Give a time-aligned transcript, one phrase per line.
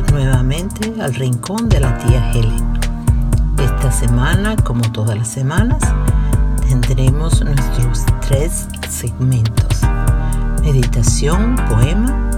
[0.00, 2.78] Nuevamente al rincón de la tía Helen.
[3.58, 5.82] Esta semana, como todas las semanas,
[6.66, 9.82] tendremos nuestros tres segmentos.
[10.62, 12.30] Meditación, poema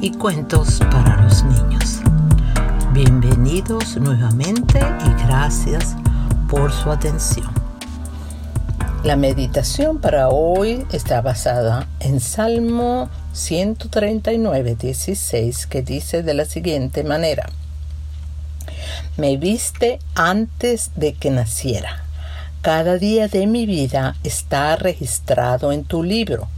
[0.00, 2.00] y cuentos para los niños.
[2.92, 5.94] Bienvenidos nuevamente y gracias
[6.48, 7.59] por su atención.
[9.02, 17.02] La meditación para hoy está basada en Salmo 139, 16, que dice de la siguiente
[17.02, 17.48] manera.
[19.16, 22.04] Me viste antes de que naciera.
[22.60, 26.48] Cada día de mi vida está registrado en tu libro.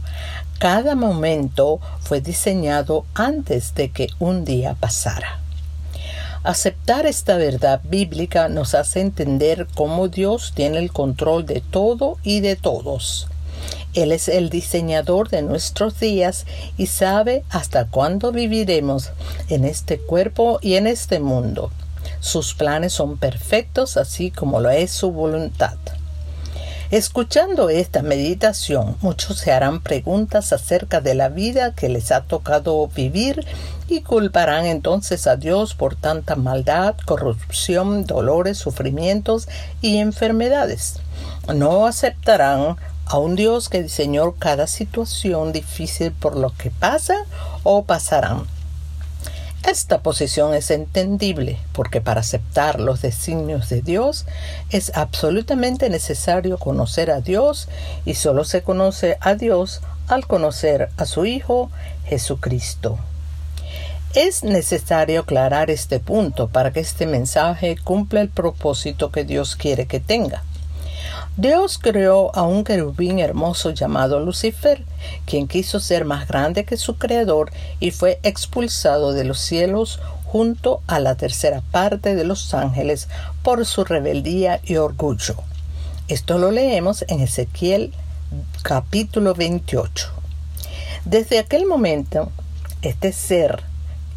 [0.59, 5.42] Cada momento fue diseñado antes de que un día pasara.
[6.43, 12.41] Aceptar esta verdad bíblica nos hace entender cómo Dios tiene el control de todo y
[12.41, 13.29] de todos.
[13.93, 19.11] Él es el diseñador de nuestros días y sabe hasta cuándo viviremos
[19.47, 21.71] en este cuerpo y en este mundo.
[22.19, 25.77] Sus planes son perfectos así como lo es su voluntad.
[26.93, 32.87] Escuchando esta meditación, muchos se harán preguntas acerca de la vida que les ha tocado
[32.87, 33.47] vivir
[33.87, 39.47] y culparán entonces a Dios por tanta maldad, corrupción, dolores, sufrimientos
[39.81, 40.99] y enfermedades.
[41.51, 47.15] No aceptarán a un Dios que diseñó cada situación difícil por lo que pasa
[47.63, 48.52] o pasarán.
[49.65, 54.25] Esta posición es entendible porque para aceptar los designios de Dios
[54.69, 57.69] es absolutamente necesario conocer a Dios
[58.03, 61.71] y solo se conoce a Dios al conocer a su Hijo
[62.05, 62.99] Jesucristo.
[64.13, 69.87] Es necesario aclarar este punto para que este mensaje cumpla el propósito que Dios quiere
[69.87, 70.43] que tenga.
[71.37, 74.85] Dios creó a un querubín hermoso llamado Lucifer,
[75.25, 80.81] quien quiso ser más grande que su creador y fue expulsado de los cielos junto
[80.87, 83.07] a la tercera parte de los ángeles
[83.41, 85.35] por su rebeldía y orgullo.
[86.07, 87.93] Esto lo leemos en Ezequiel
[88.61, 90.09] capítulo 28.
[91.05, 92.31] Desde aquel momento,
[92.81, 93.63] este ser,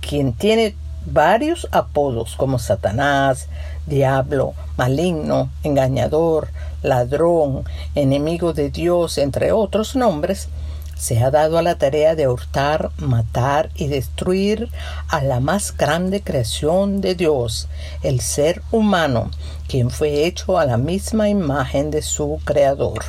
[0.01, 0.75] quien tiene
[1.07, 3.49] varios apodos como Satanás,
[3.87, 6.49] diablo, maligno, engañador,
[6.83, 10.49] ladrón, enemigo de Dios, entre otros nombres,
[10.97, 14.71] se ha dado a la tarea de hurtar, matar y destruir
[15.09, 17.69] a la más grande creación de Dios,
[18.03, 19.31] el ser humano,
[19.69, 23.05] quien fue hecho a la misma imagen de su Creador.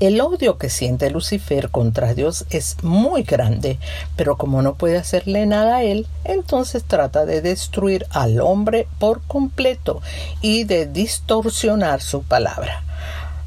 [0.00, 3.78] El odio que siente Lucifer contra Dios es muy grande,
[4.16, 9.20] pero como no puede hacerle nada a él, entonces trata de destruir al hombre por
[9.20, 10.00] completo
[10.40, 12.82] y de distorsionar su palabra.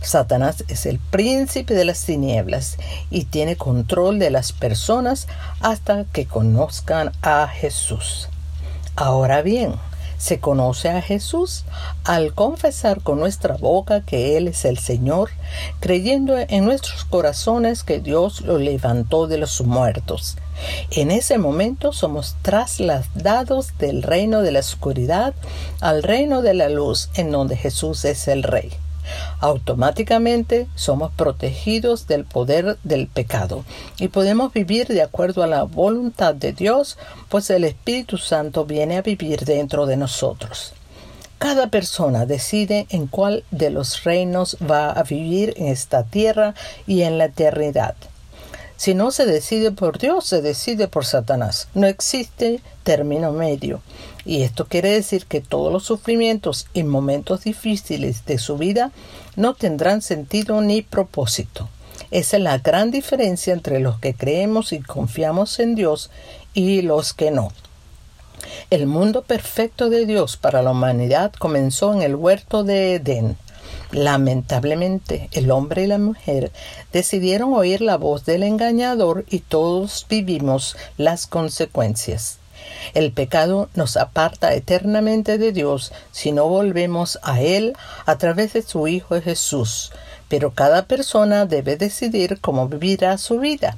[0.03, 2.77] Satanás es el príncipe de las tinieblas
[3.09, 5.27] y tiene control de las personas
[5.59, 8.29] hasta que conozcan a Jesús.
[8.95, 9.73] Ahora bien,
[10.23, 11.65] se conoce a Jesús
[12.05, 15.31] al confesar con nuestra boca que Él es el Señor,
[15.81, 20.37] creyendo en nuestros corazones que Dios lo levantó de los muertos.
[20.91, 25.33] En ese momento somos trasladados del reino de la oscuridad
[25.81, 28.71] al reino de la luz, en donde Jesús es el Rey.
[29.39, 33.65] Automáticamente somos protegidos del poder del pecado
[33.99, 36.97] y podemos vivir de acuerdo a la voluntad de Dios,
[37.29, 40.73] pues el Espíritu Santo viene a vivir dentro de nosotros.
[41.37, 46.55] Cada persona decide en cuál de los reinos va a vivir en esta tierra
[46.87, 47.95] y en la eternidad.
[48.83, 51.69] Si no se decide por Dios, se decide por Satanás.
[51.73, 53.81] No existe término medio.
[54.25, 58.91] Y esto quiere decir que todos los sufrimientos y momentos difíciles de su vida
[59.37, 61.69] no tendrán sentido ni propósito.
[62.11, 66.11] Esa es la gran diferencia entre los que creemos y confiamos en Dios
[66.53, 67.53] y los que no.
[68.69, 73.37] El mundo perfecto de Dios para la humanidad comenzó en el huerto de Edén.
[73.93, 76.51] Lamentablemente, el hombre y la mujer
[76.91, 82.39] decidieron oír la voz del engañador y todos vivimos las consecuencias.
[82.95, 87.75] El pecado nos aparta eternamente de Dios si no volvemos a Él
[88.07, 89.91] a través de su Hijo Jesús,
[90.27, 93.77] pero cada persona debe decidir cómo vivirá su vida.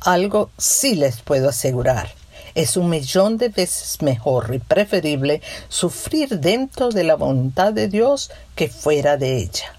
[0.00, 2.23] Algo sí les puedo asegurar
[2.54, 8.30] es un millón de veces mejor y preferible sufrir dentro de la voluntad de Dios
[8.54, 9.74] que fuera de ella.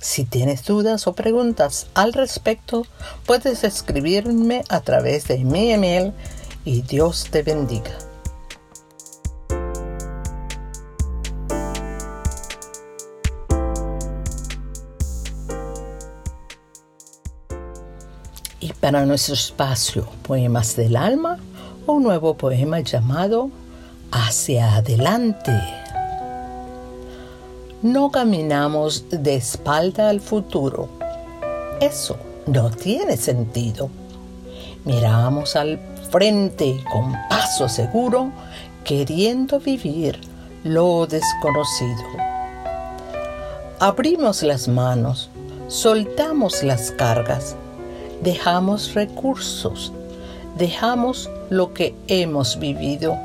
[0.00, 2.86] Si tienes dudas o preguntas al respecto,
[3.26, 6.12] puedes escribirme a través de mi email
[6.64, 7.96] y Dios te bendiga.
[18.58, 21.38] Y para nuestro espacio Poemas del Alma,
[21.90, 23.50] un nuevo poema llamado
[24.12, 25.52] Hacia adelante.
[27.82, 30.88] No caminamos de espalda al futuro.
[31.80, 32.16] Eso
[32.46, 33.88] no tiene sentido.
[34.84, 35.78] Miramos al
[36.10, 38.32] frente con paso seguro,
[38.84, 40.20] queriendo vivir
[40.64, 42.04] lo desconocido.
[43.78, 45.30] Abrimos las manos,
[45.68, 47.56] soltamos las cargas,
[48.22, 49.92] dejamos recursos,
[50.56, 53.18] dejamos lo que hemos vivido,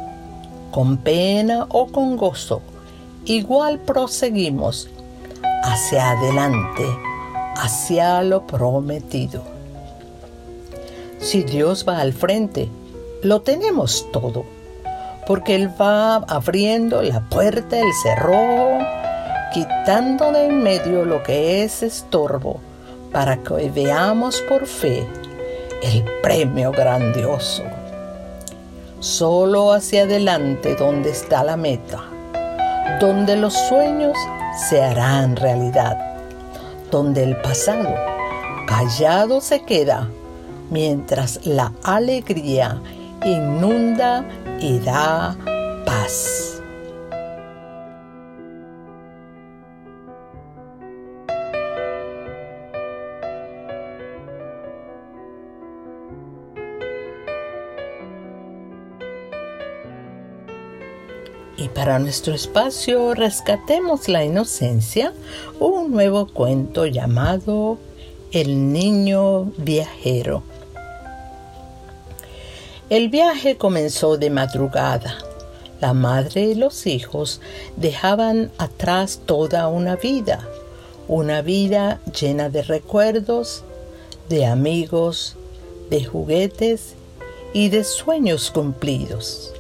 [0.72, 2.62] con pena o con gozo,
[3.24, 4.90] igual proseguimos
[5.64, 6.86] hacia adelante,
[7.56, 9.44] hacia lo prometido.
[11.20, 12.68] Si Dios va al frente,
[13.22, 14.44] lo tenemos todo,
[15.28, 18.80] porque Él va abriendo la puerta, el cerrojo,
[19.54, 22.60] quitando de en medio lo que es estorbo,
[23.12, 25.08] para que veamos por fe
[25.84, 27.64] el premio grandioso.
[29.06, 32.06] Solo hacia adelante donde está la meta,
[33.00, 34.18] donde los sueños
[34.68, 35.96] se harán realidad,
[36.90, 37.94] donde el pasado
[38.66, 40.10] callado se queda
[40.72, 42.82] mientras la alegría
[43.24, 44.26] inunda
[44.60, 45.38] y da
[45.86, 46.55] paz.
[61.58, 65.14] Y para nuestro espacio Rescatemos la Inocencia,
[65.60, 67.78] un nuevo cuento llamado
[68.32, 70.44] El Niño Viajero.
[72.90, 75.18] El viaje comenzó de madrugada.
[75.82, 77.42] La madre y los hijos
[77.78, 80.48] dejaban atrás toda una vida,
[81.08, 83.64] una vida llena de recuerdos,
[84.30, 85.36] de amigos,
[85.90, 86.96] de juguetes
[87.54, 89.55] y de sueños cumplidos.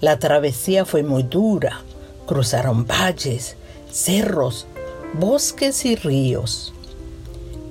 [0.00, 1.82] La travesía fue muy dura.
[2.26, 3.56] Cruzaron valles,
[3.90, 4.66] cerros,
[5.12, 6.72] bosques y ríos.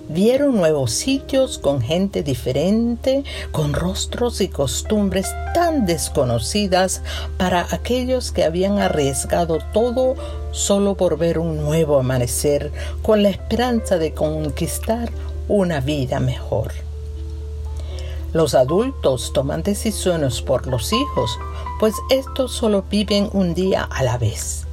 [0.10, 7.02] Vieron nuevos sitios con gente diferente, con rostros y costumbres tan desconocidas
[7.38, 10.16] para aquellos que habían arriesgado todo
[10.52, 12.72] solo por ver un nuevo amanecer
[13.02, 15.10] con la esperanza de conquistar
[15.48, 16.89] una vida mejor.
[18.32, 21.40] Los adultos toman decisiones por los hijos,
[21.80, 24.68] pues estos solo viven un día a la vez.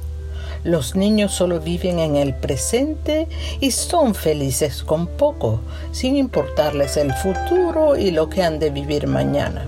[0.63, 3.27] Los niños solo viven en el presente
[3.59, 5.59] y son felices con poco,
[5.91, 9.65] sin importarles el futuro y lo que han de vivir mañana.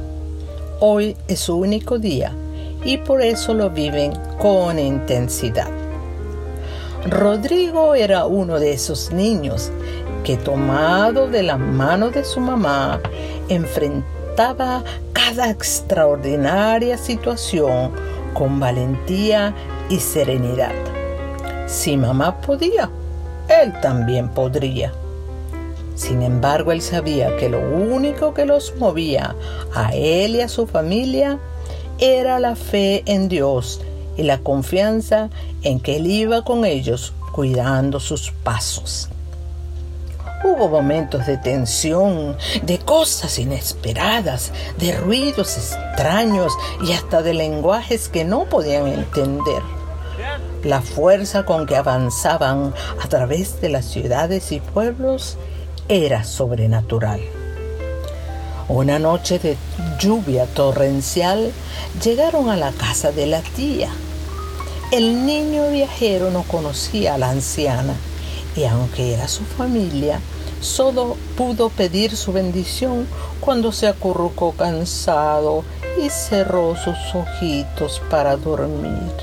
[0.80, 2.32] Hoy es su único día
[2.86, 5.72] y por eso lo viven con intensidad.
[7.10, 9.72] Rodrigo era uno de esos niños
[10.30, 13.02] que tomado de la mano de su mamá
[13.48, 17.94] enfrentaba cada extraordinaria situación
[18.36, 19.56] con valentía
[19.90, 20.76] y serenidad.
[21.66, 22.92] Si mamá podía,
[23.48, 24.94] él también podría.
[25.96, 29.36] Sin embargo, él sabía que lo único que los movía
[29.74, 31.40] a él y a su familia
[31.98, 33.82] era la fe en Dios
[34.16, 35.32] y la confianza
[35.64, 39.10] en que él iba con ellos cuidando sus pasos.
[40.42, 48.24] Hubo momentos de tensión, de cosas inesperadas, de ruidos extraños y hasta de lenguajes que
[48.24, 49.62] no podían entender.
[50.64, 55.38] La fuerza con que avanzaban a través de las ciudades y pueblos
[55.90, 57.20] era sobrenatural.
[58.70, 59.58] Una noche de
[60.00, 61.52] lluvia torrencial
[62.02, 63.90] llegaron a la casa de la tía.
[64.92, 67.94] El niño viajero no conocía a la anciana
[68.60, 70.20] y aunque era su familia,
[70.60, 73.08] solo pudo pedir su bendición
[73.40, 75.64] cuando se acurrucó cansado
[76.04, 79.14] y cerró sus ojitos para dormir.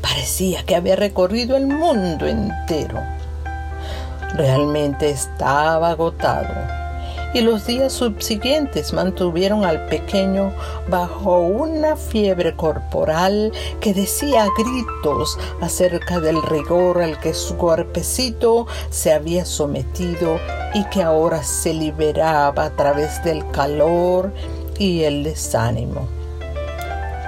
[0.00, 3.00] Parecía que había recorrido el mundo entero.
[4.34, 6.81] Realmente estaba agotado
[7.34, 10.52] y los días subsiguientes mantuvieron al pequeño
[10.88, 19.12] bajo una fiebre corporal que decía gritos acerca del rigor al que su cuerpecito se
[19.12, 20.38] había sometido
[20.74, 24.32] y que ahora se liberaba a través del calor
[24.78, 26.08] y el desánimo.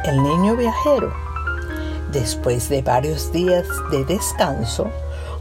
[0.05, 1.13] El niño viajero,
[2.13, 4.91] después de varios días de descanso,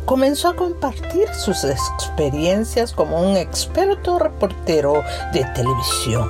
[0.05, 6.29] comenzó a compartir sus experiencias como un experto reportero de televisión.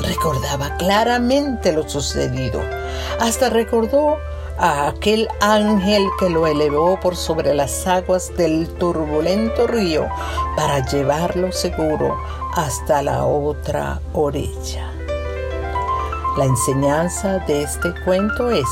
[0.00, 2.60] Recordaba claramente lo sucedido.
[3.20, 4.16] Hasta recordó
[4.58, 10.08] a aquel ángel que lo elevó por sobre las aguas del turbulento río
[10.56, 12.16] para llevarlo seguro
[12.54, 14.90] hasta la otra orilla.
[16.36, 18.66] La enseñanza de este cuento es,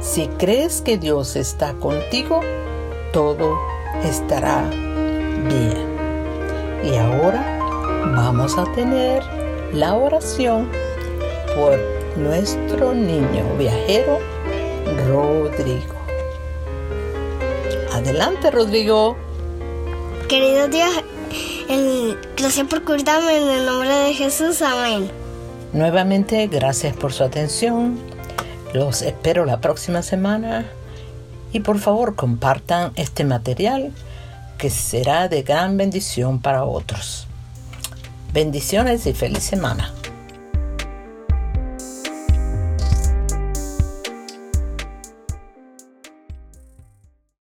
[0.00, 2.40] si crees que Dios está contigo,
[3.14, 3.56] todo
[4.02, 4.68] estará
[5.48, 5.86] bien.
[6.82, 7.42] Y ahora
[8.12, 9.22] vamos a tener
[9.72, 10.68] la oración
[11.54, 11.78] por
[12.16, 14.18] nuestro niño viajero
[15.06, 15.94] Rodrigo.
[17.92, 19.16] Adelante, Rodrigo.
[20.28, 20.90] Querido Dios,
[22.36, 24.60] gracias por cuidarme en el nombre de Jesús.
[24.60, 25.08] Amén.
[25.72, 27.96] Nuevamente, gracias por su atención.
[28.72, 30.66] Los espero la próxima semana
[31.54, 33.92] y por favor compartan este material
[34.58, 37.28] que será de gran bendición para otros.
[38.32, 39.94] Bendiciones y feliz semana.